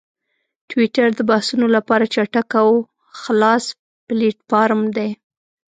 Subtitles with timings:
[0.69, 2.69] ټویټر د بحثونو لپاره چټک او
[3.21, 3.63] خلاص
[4.07, 5.09] پلیټفارم دی.